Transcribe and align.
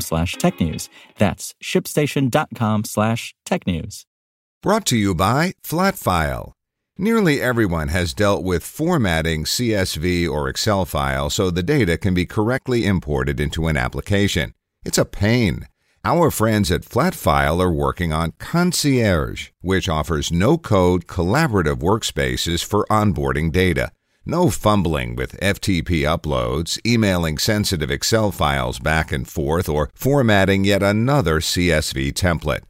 slash 0.00 0.36
technews. 0.36 0.88
That's 1.18 1.54
shipstation.com 1.62 2.84
slash 2.84 3.34
tech 3.44 3.66
news. 3.66 4.06
Brought 4.62 4.86
to 4.86 4.96
you 4.96 5.14
by 5.14 5.54
Flatfile. 5.62 6.52
Nearly 6.96 7.40
everyone 7.40 7.88
has 7.88 8.14
dealt 8.14 8.44
with 8.44 8.62
formatting 8.64 9.44
CSV 9.44 10.28
or 10.28 10.48
Excel 10.48 10.84
file 10.84 11.28
so 11.28 11.50
the 11.50 11.62
data 11.62 11.98
can 11.98 12.14
be 12.14 12.24
correctly 12.24 12.86
imported 12.86 13.40
into 13.40 13.66
an 13.66 13.76
application. 13.76 14.54
It's 14.84 14.96
a 14.96 15.04
pain. 15.04 15.66
Our 16.04 16.30
friends 16.30 16.70
at 16.70 16.82
Flatfile 16.82 17.60
are 17.60 17.72
working 17.72 18.12
on 18.12 18.34
Concierge, 18.38 19.48
which 19.60 19.88
offers 19.88 20.30
no 20.30 20.56
code 20.56 21.06
collaborative 21.06 21.80
workspaces 21.80 22.64
for 22.64 22.86
onboarding 22.90 23.50
data. 23.50 23.90
No 24.26 24.48
fumbling 24.48 25.16
with 25.16 25.38
FTP 25.40 26.02
uploads, 26.02 26.78
emailing 26.86 27.36
sensitive 27.36 27.90
Excel 27.90 28.32
files 28.32 28.78
back 28.78 29.12
and 29.12 29.28
forth, 29.28 29.68
or 29.68 29.90
formatting 29.94 30.64
yet 30.64 30.82
another 30.82 31.40
CSV 31.40 32.14
template. 32.14 32.62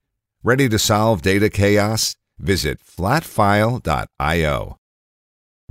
Ready 0.43 0.69
to 0.69 0.79
solve 0.81 1.23
data 1.23 1.49
chaos? 1.49 2.17
Visit 2.41 2.81
flatfile.io. 2.83 4.79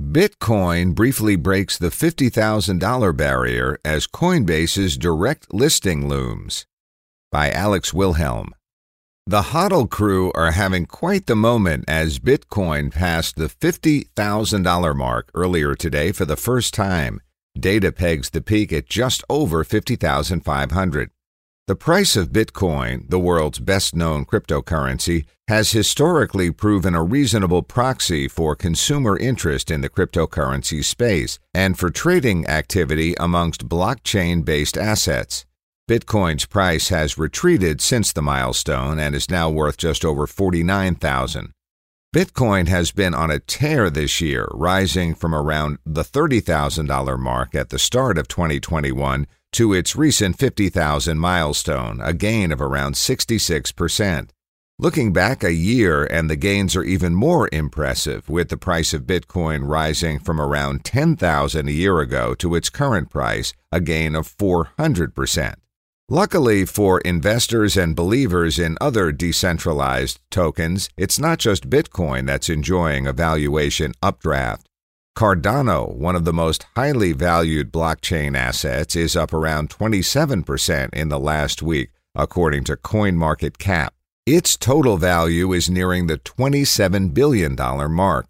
Bitcoin 0.02 0.94
briefly 0.94 1.36
breaks 1.36 1.78
the 1.78 1.90
$50,000 1.90 3.16
barrier 3.16 3.78
as 3.84 4.06
Coinbase's 4.06 4.96
direct 4.96 5.52
listing 5.52 6.08
looms. 6.08 6.64
By 7.30 7.50
Alex 7.50 7.92
Wilhelm. 7.92 8.54
The 9.26 9.54
HODL 9.54 9.88
crew 9.88 10.30
are 10.34 10.50
having 10.50 10.84
quite 10.84 11.24
the 11.24 11.34
moment 11.34 11.86
as 11.88 12.18
Bitcoin 12.18 12.92
passed 12.92 13.36
the 13.36 13.46
$50,000 13.46 14.94
mark 14.94 15.30
earlier 15.34 15.74
today 15.74 16.12
for 16.12 16.26
the 16.26 16.36
first 16.36 16.74
time. 16.74 17.22
Data 17.58 17.90
pegs 17.90 18.28
the 18.28 18.42
peak 18.42 18.70
at 18.70 18.84
just 18.84 19.24
over 19.30 19.64
50,500. 19.64 21.10
The 21.66 21.74
price 21.74 22.16
of 22.16 22.32
Bitcoin, 22.32 23.08
the 23.08 23.18
world's 23.18 23.60
best 23.60 23.96
known 23.96 24.26
cryptocurrency, 24.26 25.24
has 25.48 25.72
historically 25.72 26.50
proven 26.50 26.94
a 26.94 27.02
reasonable 27.02 27.62
proxy 27.62 28.28
for 28.28 28.54
consumer 28.54 29.16
interest 29.16 29.70
in 29.70 29.80
the 29.80 29.88
cryptocurrency 29.88 30.84
space 30.84 31.38
and 31.54 31.78
for 31.78 31.88
trading 31.88 32.46
activity 32.46 33.14
amongst 33.18 33.70
blockchain 33.70 34.44
based 34.44 34.76
assets. 34.76 35.46
Bitcoin's 35.86 36.46
price 36.46 36.88
has 36.88 37.18
retreated 37.18 37.78
since 37.82 38.10
the 38.10 38.22
milestone 38.22 38.98
and 38.98 39.14
is 39.14 39.28
now 39.28 39.50
worth 39.50 39.76
just 39.76 40.02
over 40.02 40.26
49,000. 40.26 41.52
Bitcoin 42.16 42.68
has 42.68 42.90
been 42.90 43.12
on 43.12 43.30
a 43.30 43.38
tear 43.38 43.90
this 43.90 44.18
year, 44.18 44.48
rising 44.52 45.14
from 45.14 45.34
around 45.34 45.76
the 45.84 46.02
$30,000 46.02 47.18
mark 47.18 47.54
at 47.54 47.68
the 47.68 47.78
start 47.78 48.16
of 48.16 48.28
2021 48.28 49.26
to 49.52 49.74
its 49.74 49.94
recent 49.94 50.38
50,000 50.38 51.18
milestone, 51.18 52.00
a 52.00 52.14
gain 52.14 52.50
of 52.50 52.62
around 52.62 52.94
66%. 52.94 54.30
Looking 54.78 55.12
back 55.12 55.44
a 55.44 55.52
year, 55.52 56.04
and 56.04 56.30
the 56.30 56.36
gains 56.36 56.74
are 56.76 56.82
even 56.82 57.14
more 57.14 57.50
impressive, 57.52 58.30
with 58.30 58.48
the 58.48 58.56
price 58.56 58.94
of 58.94 59.02
Bitcoin 59.02 59.68
rising 59.68 60.18
from 60.18 60.40
around 60.40 60.82
10,000 60.82 61.68
a 61.68 61.72
year 61.72 62.00
ago 62.00 62.34
to 62.36 62.54
its 62.54 62.70
current 62.70 63.10
price, 63.10 63.52
a 63.70 63.80
gain 63.80 64.14
of 64.14 64.26
400%. 64.26 65.56
Luckily 66.14 66.64
for 66.64 67.00
investors 67.00 67.76
and 67.76 67.96
believers 67.96 68.56
in 68.56 68.78
other 68.80 69.10
decentralized 69.10 70.20
tokens, 70.30 70.88
it's 70.96 71.18
not 71.18 71.40
just 71.40 71.68
Bitcoin 71.68 72.24
that's 72.28 72.48
enjoying 72.48 73.04
a 73.04 73.12
valuation 73.12 73.94
updraft. 74.00 74.68
Cardano, 75.18 75.92
one 75.92 76.14
of 76.14 76.24
the 76.24 76.32
most 76.32 76.66
highly 76.76 77.10
valued 77.10 77.72
blockchain 77.72 78.36
assets, 78.36 78.94
is 78.94 79.16
up 79.16 79.32
around 79.32 79.70
27% 79.70 80.94
in 80.94 81.08
the 81.08 81.18
last 81.18 81.62
week, 81.62 81.90
according 82.14 82.62
to 82.62 82.76
CoinMarketCap. 82.76 83.88
Its 84.24 84.56
total 84.56 84.96
value 84.96 85.52
is 85.52 85.68
nearing 85.68 86.06
the 86.06 86.18
$27 86.18 87.12
billion 87.12 87.56
mark. 87.92 88.28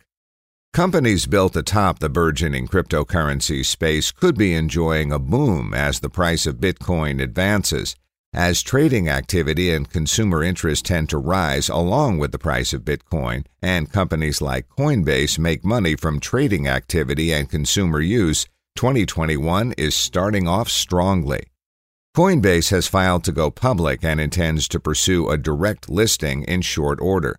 Companies 0.75 1.27
built 1.27 1.55
atop 1.55 2.01
the 2.01 2.09
burgeoning 2.09 2.67
cryptocurrency 2.67 3.65
space 3.65 4.11
could 4.11 4.37
be 4.37 4.55
enjoying 4.55 5.13
a 5.13 5.21
boom 5.21 5.73
as 5.73 6.01
the 6.01 6.11
price 6.11 6.47
of 6.47 6.57
Bitcoin 6.57 7.23
advances, 7.23 7.95
as 8.33 8.61
trading 8.61 9.09
activity 9.09 9.73
and 9.73 9.89
consumer 9.89 10.43
interest 10.43 10.87
tend 10.87 11.09
to 11.09 11.17
rise 11.17 11.69
along 11.69 12.19
with 12.19 12.33
the 12.33 12.41
price 12.41 12.73
of 12.73 12.83
Bitcoin, 12.83 13.47
and 13.63 13.93
companies 13.93 14.43
like 14.43 14.69
Coinbase 14.69 15.39
make 15.39 15.65
money 15.65 15.95
from 15.95 16.19
trading 16.19 16.67
activity 16.67 17.33
and 17.33 17.49
consumer 17.49 18.01
use, 18.01 18.49
2021 18.75 19.75
is 19.79 19.95
starting 19.95 20.49
off 20.49 20.69
strongly. 20.69 21.45
Coinbase 22.17 22.71
has 22.71 22.89
filed 22.89 23.23
to 23.23 23.31
go 23.31 23.49
public 23.49 24.03
and 24.03 24.21
intends 24.21 24.67
to 24.67 24.81
pursue 24.81 25.29
a 25.29 25.39
direct 25.39 25.89
listing 25.89 26.43
in 26.43 26.63
short 26.63 27.01
order. 27.01 27.37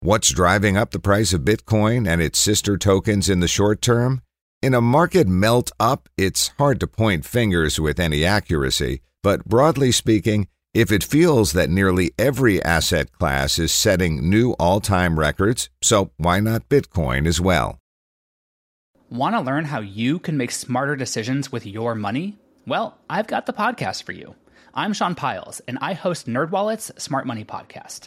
What's 0.00 0.32
driving 0.32 0.76
up 0.76 0.92
the 0.92 1.00
price 1.00 1.32
of 1.32 1.40
Bitcoin 1.40 2.08
and 2.08 2.22
its 2.22 2.38
sister 2.38 2.78
tokens 2.78 3.28
in 3.28 3.40
the 3.40 3.48
short 3.48 3.82
term? 3.82 4.22
In 4.62 4.72
a 4.72 4.80
market 4.80 5.26
melt 5.26 5.72
up, 5.80 6.08
it's 6.16 6.52
hard 6.56 6.78
to 6.78 6.86
point 6.86 7.24
fingers 7.24 7.80
with 7.80 7.98
any 7.98 8.24
accuracy, 8.24 9.00
but 9.24 9.44
broadly 9.44 9.90
speaking, 9.90 10.46
if 10.72 10.92
it 10.92 11.02
feels 11.02 11.52
that 11.52 11.68
nearly 11.68 12.12
every 12.16 12.62
asset 12.62 13.10
class 13.10 13.58
is 13.58 13.72
setting 13.72 14.30
new 14.30 14.52
all 14.52 14.80
time 14.80 15.18
records, 15.18 15.68
so 15.82 16.12
why 16.16 16.38
not 16.38 16.68
Bitcoin 16.68 17.26
as 17.26 17.40
well? 17.40 17.80
Want 19.10 19.34
to 19.34 19.40
learn 19.40 19.64
how 19.64 19.80
you 19.80 20.20
can 20.20 20.36
make 20.36 20.52
smarter 20.52 20.94
decisions 20.94 21.50
with 21.50 21.66
your 21.66 21.96
money? 21.96 22.38
Well, 22.68 22.96
I've 23.10 23.26
got 23.26 23.46
the 23.46 23.52
podcast 23.52 24.04
for 24.04 24.12
you. 24.12 24.36
I'm 24.74 24.92
Sean 24.92 25.16
Pyles, 25.16 25.60
and 25.66 25.76
I 25.80 25.94
host 25.94 26.28
NerdWallet's 26.28 27.02
Smart 27.02 27.26
Money 27.26 27.44
Podcast. 27.44 28.06